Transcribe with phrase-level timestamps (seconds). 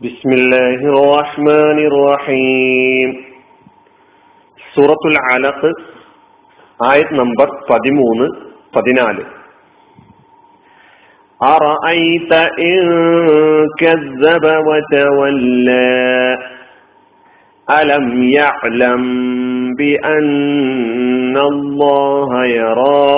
[0.00, 3.10] بسم الله الرحمن الرحيم
[4.74, 5.70] സൂറത്തുൽ അലഖ്
[6.80, 8.26] ആയത് നമ്പർ പതിമൂന്ന്
[8.76, 9.24] പതിനാല്
[11.40, 12.32] أرأيت
[12.70, 12.80] إن
[13.80, 15.90] كذب وتولى
[17.68, 19.02] ألم يعلم
[19.74, 23.16] بأن الله يرى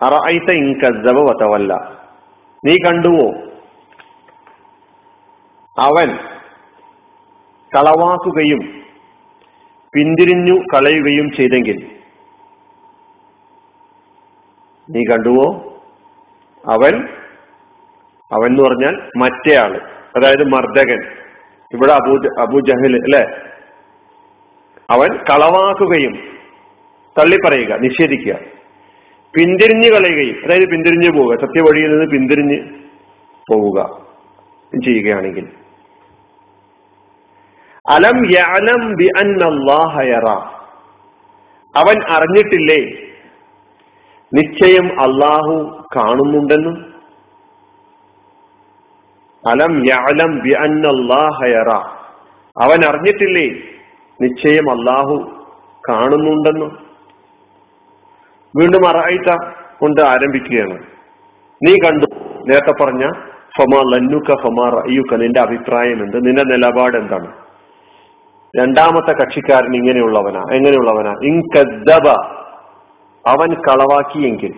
[0.00, 1.80] أرأيت إن كذب وتولى
[2.65, 3.31] നീ കണ്ടുവോ?
[5.79, 6.17] അവൻ
[7.75, 8.83] കളവാക്കുകയും
[9.93, 11.99] പിന്തിരിഞ്ഞു കളയുകയും ചെയ്തെങ്കിൽ.
[14.89, 15.73] നീ കണ്ടുവോ?
[16.71, 17.09] അവൻ
[18.31, 19.77] അവൻ എന്ന് പറഞ്ഞാൽ മറ്റേ ആൾ
[20.15, 21.17] അതായത് മർദ്ദകൻ.
[21.73, 23.47] ഇവിടെ അബൂ അബൂ ജഹൽ അല്ലെ?
[24.89, 26.37] അവൻ കളവാക്കുകയും
[27.19, 28.56] തള്ളിപ്പറയുക നിഷേധിക്കുക.
[29.37, 32.63] പിന്തിരിഞ്ഞു കളയുകയും അതായത് പിന്തിരിഞ്ഞു പോവുക സത്യവഴിയിൽ നിന്ന് പിന്തിരിഞ്ഞ്
[33.51, 34.07] പോവുക
[34.85, 35.47] ചെയ്യുകയാണെങ്കിൽ.
[37.89, 40.27] അലം യഅലം ബി അന്നല്ലാഹ യറ.
[41.75, 43.07] അവൻ അറിഞ്ഞിട്ടില്ലേ?
[44.33, 46.93] നിശ്ചയം അള്ളാഹു കാണുന്നുണ്ടെന്നും.
[49.47, 51.71] അലം യഅലം ബി അന്നല്ലാഹ യറ.
[52.63, 53.47] അവൻ അറിഞ്ഞിട്ടില്ലേ?
[54.21, 55.45] നിശ്ചയം അള്ളാഹു
[55.89, 56.86] കാണുന്നുണ്ടെന്നും.
[58.55, 59.35] വീണ്ടും അറായിട്ട
[59.81, 60.79] കൊണ്ട് ആരംഭിക്കുകയാണ്.
[61.67, 62.05] നീ കണ്ടു
[62.47, 63.11] നേരത്തെ പറഞ്ഞ
[63.57, 66.27] ഫമാ ലന്നുക ഫമാ റയ്യുക്ക നിന്റെ അഭിപ്രായം എന്ത്?
[66.27, 67.31] നിന്റെ നിലപാട് എന്താണ്?
[68.59, 71.13] രണ്ടാമത്തെ കക്ഷിക്കാരൻ ഇങ്ങനെയുള്ളവനാ എങ്ങനെയുള്ളവനാ?
[71.23, 72.07] ഇൻകദ്ദബ
[73.27, 74.53] അവൻ കളവാക്കിയെങ്കിൽ.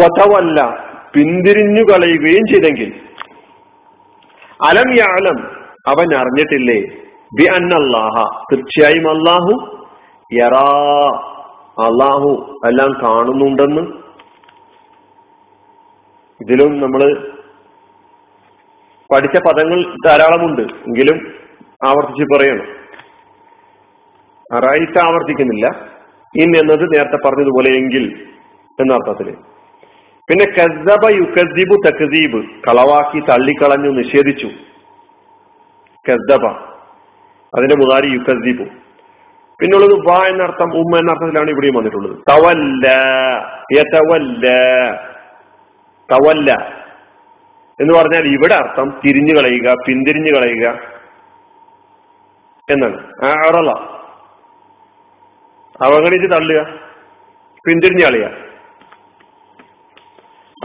[0.00, 3.00] വധവല്ല പിന്തിരിഞ്ഞു കളയുകയും ചെയ്തെങ്കിൽ.
[4.62, 5.46] അലം യാലം
[5.86, 6.80] അവൻ അറിഞ്ഞിട്ടില്ലേ?
[7.34, 9.83] ബി അന്നല്ലാഹ തീർച്ചയായും അള്ളാഹു
[10.32, 10.68] യറാ
[11.78, 13.80] അള്ളാഹു എല്ലാം കാണുന്നുണ്ടെന്ന്.
[16.40, 17.30] ഇതിലും നമ്മൾ
[19.12, 20.62] പഠിച്ച പദങ്ങൾ ധാരാളമുണ്ട്.
[20.62, 21.34] എങ്കിലും
[21.84, 22.66] ആവർത്തിച്ച് പറയണം.
[24.58, 25.66] റൈറ്റ് ആവർത്തിക്കുന്നില്ല.
[26.36, 28.28] ഇൻ എന്നത് നേരത്തെ പറഞ്ഞതുപോലെ എങ്കിൽ
[28.80, 29.36] എന്ന അർത്ഥത്തിൽ
[30.28, 34.46] പിന്നെ കസബ യുക്കസീബു തക്കസീബ് കളവാക്കി തള്ളിക്കളഞ്ഞു നിഷേധിച്ചു.
[36.08, 36.46] കസബ
[37.56, 38.83] അതിന്റെ മുതാരി യുക്കസീബു
[39.64, 42.18] പിന്നുള്ളത് വ എന്നർത്ഥം ഉമ്മ എന്ന അർത്ഥത്തിലാണ് ഇവിടെയും വന്നിട്ടുള്ളത്.
[42.30, 42.88] തവല്ല
[43.72, 44.46] യതവല്ല
[46.12, 46.52] തവല്ല.
[47.80, 50.80] എന്ന് പറഞ്ഞാൽ ഇവിടെ അർത്ഥം തിരിഞ്ഞു കളയുക പിന്തിരിഞ്ഞു കളയുക
[52.70, 53.06] എന്നാണ്.
[53.46, 53.70] അറള.
[55.82, 56.64] അവഗണിച്ച് തള്ളുക
[57.66, 58.26] പിന്തിരിഞ്ഞു കളയുക.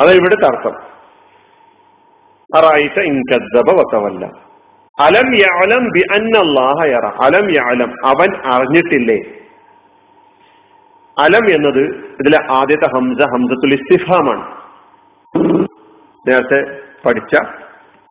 [0.01, 0.75] അതാ ഇവിടുത്തെ അർത്ഥം.
[2.57, 4.48] അറായിട്ട് ഇൻകദ്ദബ വത്തവല്ല
[4.99, 7.05] അലം യഅലം ബി അന്നല്ലാഹ യറ.
[7.25, 7.91] അലം യഅലം.
[8.05, 9.19] അവൻ അറിഞ്ഞിട്ടില്ലേ?
[11.17, 11.83] അലം എന്നത്
[12.19, 14.43] ഇതിലെ ആദ്യത്തെ ഹംസ ഹംസത്തുൽ ഇസ്തിഫാമാണ്.
[16.27, 16.59] നേരത്തെ
[17.05, 17.35] പഠിച്ച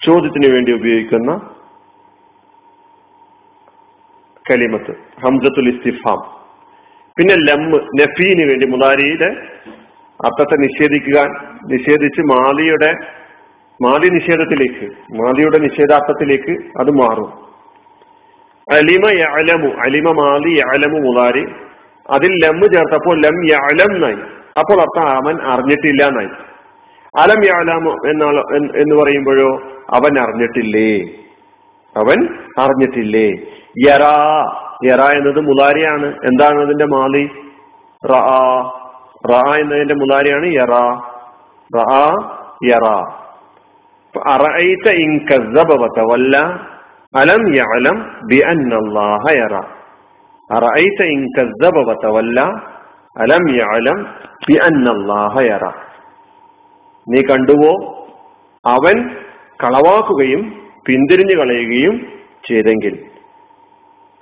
[0.04, 1.31] ചോദ്യത്തിന് വേണ്ടി ഉപയോഗിക്കുന്ന
[4.50, 4.93] കലിമത്ത്
[5.25, 6.21] ഹംസത്തുൽ ഇസ്തിഫാം.
[7.16, 9.31] പിന്നെ ലമ്മ് നഫീന് വേണ്ടി മുതാരിയുടെ
[10.21, 11.19] അർത്ഥത്തെ നിഷേധിക്കുക
[11.72, 13.17] നിഷേധിച്ച് മാലിയുടെ
[13.84, 14.87] മാലി നിഷേധത്തിലേക്ക്
[15.19, 17.31] മാലിയുടെ നിഷേധാർത്ഥത്തിലേക്ക് അത് മാറും.
[18.69, 21.44] അലിമ യഅലമു അലിമ മാലി അലമു മുതാരി
[22.06, 24.19] അതിൽ ലം ചേർത്തപ്പോൾ ലം യലം നായി
[24.61, 26.31] അപ്പോൾ അർത്ഥം അവൻ അറിഞ്ഞിട്ടില്ല എന്നായി.
[27.15, 28.37] അലം യാലാമു എന്നാൽ
[28.83, 29.50] എന്ന് പറയുമ്പോഴോ
[29.97, 30.91] അവൻ അറിഞ്ഞിട്ടില്ലേ?
[31.97, 32.19] അവൻ
[32.62, 33.28] അറിഞ്ഞിട്ടില്ലേ?
[33.87, 34.16] യറാ
[34.89, 37.25] യറ എന്നത് മുലാരിയാണ് എന്താണ് അതിന്റെ മാലി?
[38.03, 38.15] റ
[39.62, 40.75] എന്നതിന്റെ മുലാരിയാണ് യറ
[41.71, 41.81] റ
[42.71, 42.87] യറ
[44.26, 45.20] ഇൻ
[47.54, 48.00] യഅലം
[49.26, 49.62] യറ
[51.02, 51.28] ഇൻ
[53.56, 53.98] യഅലം
[55.36, 55.64] യറ
[57.08, 57.98] നീ കണ്ടുവോ?
[58.66, 59.10] അവൻ
[59.64, 62.06] കളവാക്കുകയും പിന്തിരിഞ്ഞു കളയുകയും
[62.48, 63.04] ചെയ്തെങ്കിൽ.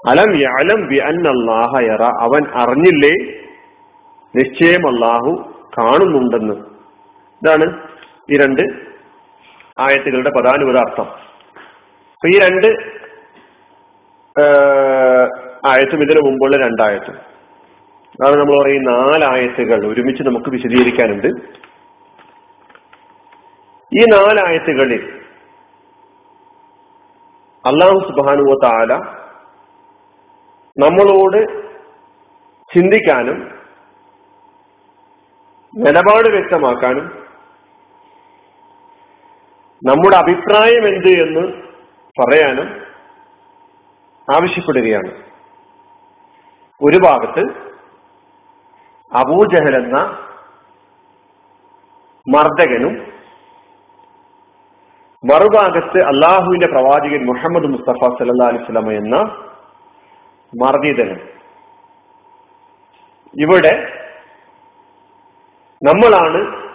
[0.09, 2.03] അലം യഅലം ബി അന്നല്ലാഹ യറ.
[2.03, 3.45] അവൻ അറിഞ്ഞില്ലേ?
[4.35, 6.55] നിശ്ചയം അള്ളാഹു കാണുന്നുണ്ടെന്ന്.
[7.43, 7.79] ഇതാണ്
[8.31, 8.86] ഈ രണ്ട്
[9.81, 11.09] ആയത്തുകളുടെ പദാനുപദാർത്ഥം
[12.15, 12.69] അപ്പൊ ഈ രണ്ട്
[15.67, 17.17] ആയത്തും ഇതിനു മുമ്പുള്ള രണ്ടായത്തും.
[18.17, 21.27] അതാണ് നമ്മൾ പറയും നാലായത്തുകൾ ഒരുമിച്ച് നമുക്ക് വിശദീകരിക്കാനുണ്ട്.
[23.93, 25.03] ഈ നാലായത്തുകളിൽ
[27.67, 28.95] അള്ളാഹു സുബാനുവ താല
[30.79, 31.41] നമ്മളോട്
[32.75, 33.39] ചിന്തിക്കാനും
[35.77, 37.26] നിലപാട് വ്യക്തമാക്കാനും
[39.87, 41.63] നമ്മുടെ അഭിപ്രായം എന്ത് എന്ന്
[42.21, 42.83] പറയാനും
[44.35, 45.23] ആവശ്യപ്പെടുകയാണ്.
[46.83, 47.41] ഒരു ഭാഗത്ത്
[49.17, 49.99] അബൂജഹൽ എന്ന
[52.37, 53.13] മർദ്ദകനും
[55.25, 59.17] മറുഭാഗത്ത് അള്ളാഹുവിന്റെ പ്രവാചകൻ മുഹമ്മദ് മുസ്തഫ സല്ലാ അലിസ്ലാമ എന്ന
[60.63, 61.21] മർദ്ദിതനും.
[63.41, 63.93] ഇവിടെ
[65.83, 66.66] നമ്മളാണ്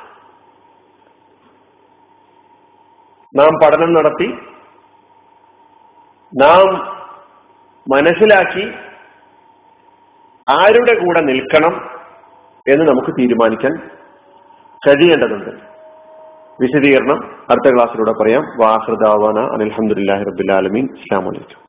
[3.36, 4.28] നാം പഠനം നടത്തി
[6.42, 6.68] നാം
[7.96, 8.66] മനസ്സിലാക്കി
[10.50, 11.76] ആരുടെ കൂടെ നിൽക്കണം
[12.68, 13.74] എന്ന് നമുക്ക് തീരുമാനിക്കാൻ
[14.88, 15.50] കഴിയേണ്ടതുണ്ട്.
[16.62, 17.20] വിശദീകരണം
[17.50, 18.44] അടുത്ത ക്ലാസ്സിലൂടെ പറയാം.
[18.60, 21.62] വാഹൃദാവാന അനിൽഹമുല്ലാഹി റബുലാലമീൻ അസ്ലാം വലൈക്കും